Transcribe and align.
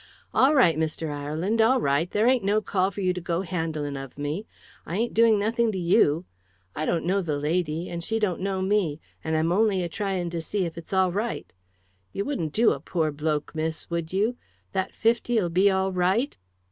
"All 0.33 0.55
right, 0.55 0.79
Mr. 0.79 1.11
Ireland, 1.11 1.61
all 1.61 1.79
right; 1.79 2.09
there 2.09 2.25
ain't 2.25 2.43
no 2.43 2.59
call 2.59 2.89
for 2.89 3.01
you 3.01 3.13
to 3.13 3.21
go 3.21 3.43
handling 3.43 3.95
of 3.95 4.17
me; 4.17 4.47
I 4.83 4.95
ain't 4.97 5.13
doing 5.13 5.37
nothing 5.37 5.71
to 5.73 5.77
you. 5.77 6.25
I 6.75 6.85
don't 6.87 7.05
know 7.05 7.21
the 7.21 7.37
lady, 7.37 7.87
and 7.87 8.03
she 8.03 8.17
don't 8.17 8.41
know 8.41 8.63
me, 8.63 8.99
and 9.23 9.37
I'm 9.37 9.51
only 9.51 9.83
a 9.83 9.89
trying 9.89 10.31
to 10.31 10.41
see 10.41 10.63
that's 10.63 10.77
it's 10.79 10.91
all 10.91 11.11
right. 11.11 11.53
You 12.13 12.25
wouldn't 12.25 12.51
do 12.51 12.71
a 12.71 12.79
pore 12.79 13.11
bloke, 13.11 13.53
miss, 13.53 13.91
would 13.91 14.11
you? 14.11 14.37
That 14.71 14.91
fifty'll 14.91 15.49
be 15.49 15.69
all 15.69 15.91
right?" 15.93 16.35